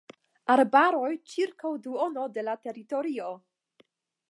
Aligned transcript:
Arbaroj 0.53 1.11
ĉirkaŭ 1.33 1.73
duono 1.85 2.25
de 2.39 2.47
la 2.49 2.57
teritorio. 2.67 3.31